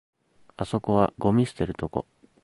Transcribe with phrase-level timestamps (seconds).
[0.57, 2.07] あそこはゴミ捨てるとこ